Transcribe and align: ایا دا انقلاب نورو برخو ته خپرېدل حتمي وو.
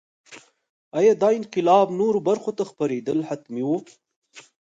ایا 0.97 1.13
دا 1.21 1.29
انقلاب 1.39 1.87
نورو 1.99 2.19
برخو 2.29 2.51
ته 2.57 2.63
خپرېدل 2.71 3.19
حتمي 3.29 3.63
وو. 3.65 3.77